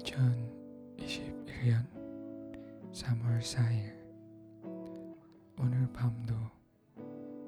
[0.00, 1.84] 2021년
[2.90, 3.92] 3월 4일
[5.58, 6.34] 오늘 밤도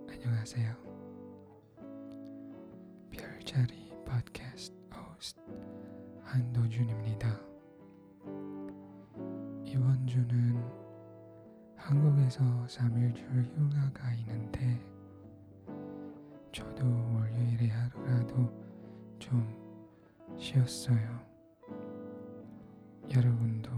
[0.06, 0.76] 안녕하세요.
[3.10, 5.40] 별자리 팟캐스트 호스트
[6.24, 7.40] 한도준입니다.
[9.64, 10.62] 이번 주는
[11.76, 14.78] 한국에서 3일줄 휴가가 있는데
[16.52, 16.84] 저도
[17.14, 18.52] 월요일에 하루라도
[19.18, 19.42] 좀
[20.38, 21.31] 쉬었어요.
[23.14, 23.70] 여러분도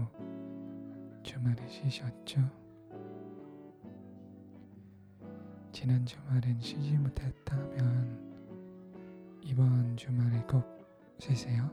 [1.21, 2.39] 주말에 쉬셨죠?
[5.73, 8.33] 지난 주말엔 쉬지 못했다면
[9.41, 10.63] 이번 주말에 꼭
[11.19, 11.69] 쉬세요.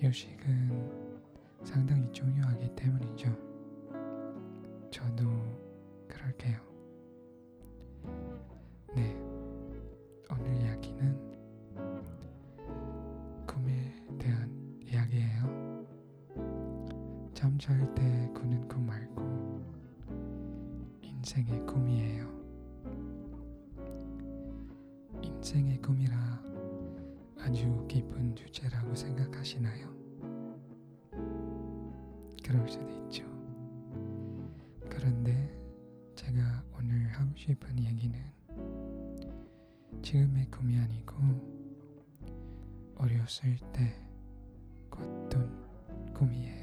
[0.00, 3.28] 휴식은 상당히 중요하기 때문이죠.
[4.90, 5.24] 저도
[6.08, 6.58] 그럴게요.
[8.96, 9.16] 네,
[10.28, 11.31] 오늘 이야기는
[17.94, 19.22] 때 꾸는 꿈 말고
[21.00, 22.28] 인생의 꿈이에요.
[25.22, 26.42] 인생의 꿈이라
[27.38, 29.88] 아주 깊은 주제라고 생각하시나요?
[32.42, 33.24] 그럴 수도 있죠.
[34.90, 35.56] 그런데
[36.16, 38.18] 제가 오늘 하고 싶은 얘기는
[40.02, 41.14] 지금의 꿈이 아니고
[42.96, 43.94] 어렸을 때
[44.90, 46.61] 꿨던 꿈이에요.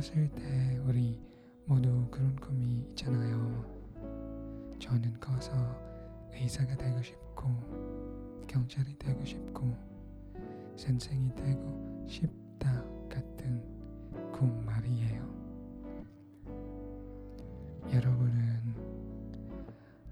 [0.00, 1.20] 어렸을 때 우리
[1.66, 3.36] 모두 그런 꿈이 있잖아요.
[4.78, 5.52] 저는 커서
[6.32, 7.48] 의사가 되고 싶고
[8.48, 9.76] 경찰이 되고 싶고
[10.74, 13.62] 선생이 되고 싶다 같은
[14.32, 15.22] 꿈 말이에요.
[17.92, 18.74] 여러분은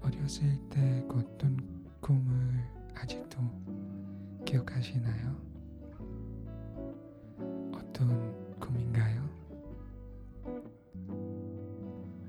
[0.01, 1.57] 어렸을 때 꿨던
[1.99, 3.39] 꿈을 아직도
[4.45, 5.48] 기억하시나요?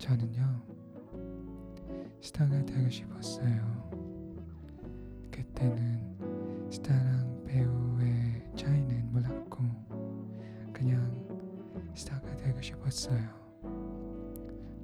[0.00, 0.62] 저는요,
[2.22, 3.90] 스타가 되고 싶었어요.
[5.30, 6.16] 그때는
[6.70, 9.62] 스타랑 배우의 차이는 몰랐고,
[10.72, 11.04] 그냥
[11.94, 13.28] 스타가 되고 싶었어요.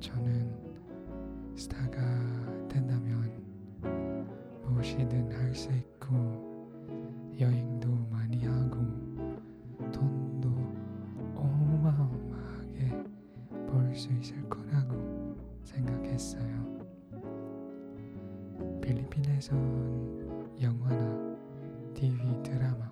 [0.00, 0.54] 저는
[1.56, 3.42] 스타가 된다면
[4.64, 6.14] 무엇이든 할 수 있고,
[7.40, 8.76] 여행도 많이 하고,
[9.90, 10.50] 돈도
[11.34, 13.02] 어마어마하게
[13.66, 14.65] 벌 수 있을 생각
[16.16, 16.80] 했어요.
[18.80, 21.36] 필리핀에선 영화나
[21.92, 22.90] TV 드라마,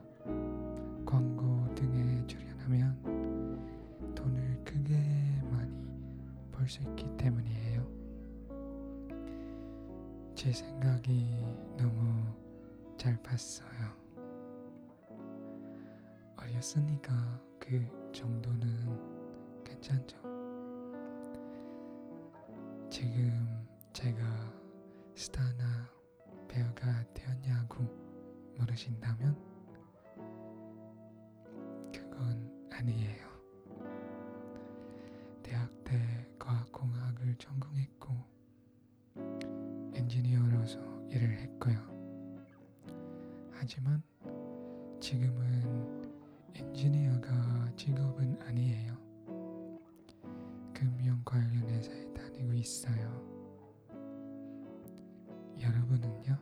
[1.07, 3.65] 광고 등에 출연하면
[4.15, 4.95] 돈을 크게
[5.51, 5.73] 많이
[6.53, 7.87] 벌 수 있기 때문이에요.
[10.35, 11.47] 제 생각이
[11.79, 12.27] 너무
[12.99, 13.69] 잘 봤어요.
[16.37, 20.24] 어렸으니까 그 정도는 괜찮죠.
[22.95, 24.23] 지금 제가
[25.17, 25.91] 스타나
[26.47, 27.83] 배우가 되었냐고
[28.57, 29.37] 물으신다면
[31.93, 33.27] 그건 아니에요.
[35.43, 38.15] 대학 때 과학공학을 전공했고
[39.97, 40.79] 엔지니어로서
[41.11, 41.77] 일을 했고요.
[43.51, 44.05] 하지만
[45.01, 45.44] 지금은
[52.65, 52.97] 있어요.
[55.61, 56.39] 여러분은요?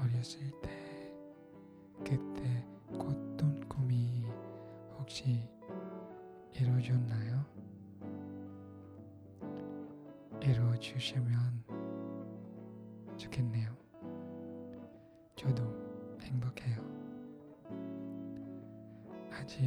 [0.00, 1.12] 어렸을 때
[1.98, 2.66] 그때
[2.98, 4.24] 꿨던 꿈이
[4.98, 5.48] 혹시
[6.54, 7.46] 이루어졌나요?
[10.42, 11.62] 이루어주시면
[13.16, 13.76] 좋겠네요.
[15.36, 15.62] 저도
[16.22, 16.82] 행복해요.
[19.30, 19.60] 아직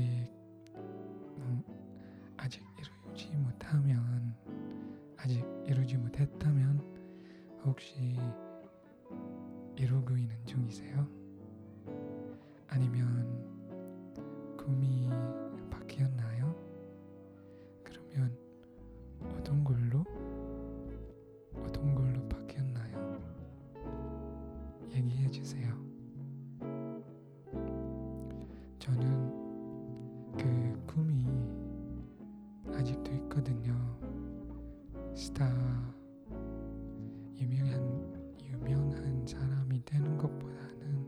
[0.75, 1.63] 음,
[2.35, 4.18] 아직 이루지 못하면
[5.89, 6.79] 이루지 못했다면
[7.65, 8.15] 혹시
[9.75, 11.07] 이루고 있는 중이세요?
[12.67, 15.09] 아니면 꿈이
[35.19, 35.45] 스타
[37.35, 41.05] 유명한 유명한 사람이 되는 것보다는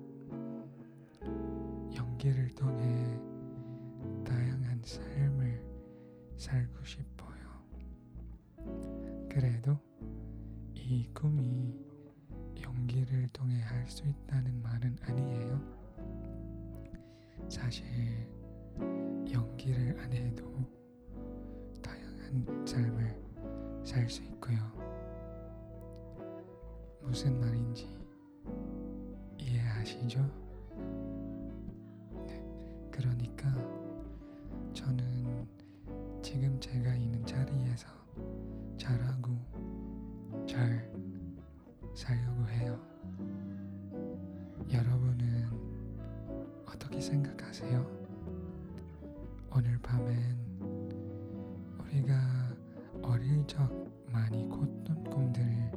[1.95, 3.17] 연기를 통해
[4.25, 5.63] 다양한 삶을
[6.35, 7.39] 살고 싶어요.
[9.29, 9.79] 그래도
[10.73, 11.73] 이 꿈이
[12.61, 15.57] 연기를 통해 할 수 있다는 말은 아니에요.
[17.47, 17.85] 사실
[19.31, 20.43] 연기를 안 해도
[21.81, 23.30] 다양한 삶을
[23.83, 24.57] 살 수 있고요.
[27.01, 27.87] 무슨 말인지
[29.37, 30.19] 이해하시죠?
[32.25, 33.49] 네, 그러니까
[34.73, 35.47] 저는
[36.21, 37.87] 지금 제가 있는 자리에서
[38.77, 39.31] 잘하고
[40.47, 40.89] 잘
[41.93, 42.79] 살려고 해요.
[44.71, 45.49] 여러분은
[46.65, 47.85] 어떻게 생각하세요?
[49.53, 50.50] 오늘 밤엔
[53.47, 53.69] 적
[54.11, 55.71] 많이 꿨던 꿈들을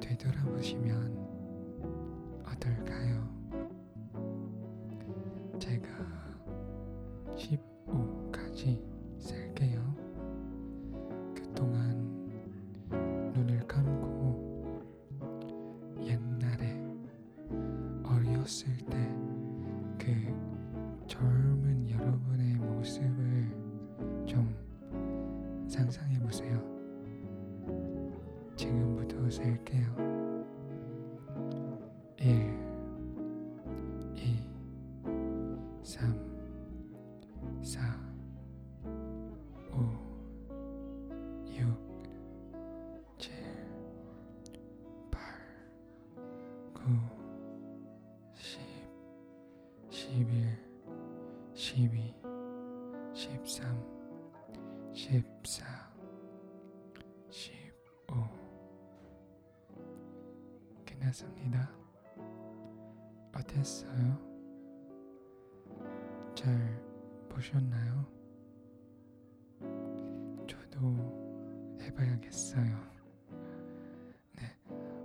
[0.00, 1.16] 되돌아보시면
[2.46, 3.28] 어떨까요?
[5.58, 5.88] 제가
[7.34, 8.82] 15까지
[9.18, 9.94] 셀게요.
[11.34, 12.30] 그동안
[13.34, 14.82] 눈을 감고
[16.00, 16.80] 옛날에
[18.04, 18.76] 어렸을
[19.98, 21.43] 때그젊
[46.84, 48.60] 10,
[49.88, 50.58] 11,
[51.54, 52.14] 12,
[53.14, 53.64] 13,
[54.92, 55.64] 14,
[57.30, 58.28] 15
[60.84, 61.70] 끝났습니다.
[63.34, 64.18] 어땠어요?
[66.34, 66.82] 잘
[67.30, 68.04] 보셨나요?
[70.46, 72.76] 저도 해봐야겠어요.
[74.36, 74.58] 네,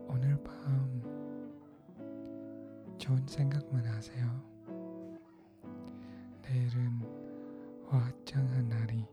[0.09, 0.88] 오늘 밤
[3.09, 4.23] 좋은 생각만 하세요.
[6.43, 7.01] 내일은
[7.87, 9.03] 화창한 날이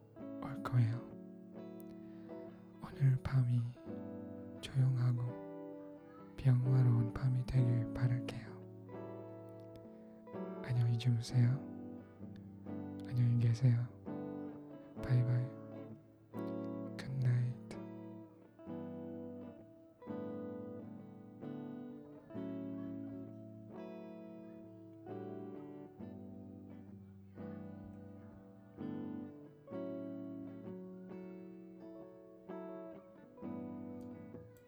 [0.43, 1.00] 올 거예요.
[2.82, 3.62] 오늘 밤이
[4.60, 5.22] 조용하고
[6.37, 8.46] 평화로운 밤이 되길 바랄게요.
[10.62, 11.58] 안녕히 주무세요.
[13.08, 13.82] 안녕히 계세요.
[15.02, 15.56] 바이바이.